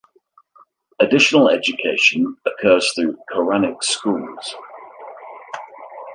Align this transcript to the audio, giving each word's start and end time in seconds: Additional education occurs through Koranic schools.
Additional 0.99 1.47
education 1.49 2.35
occurs 2.47 2.91
through 2.95 3.17
Koranic 3.31 3.83
schools. 3.83 4.55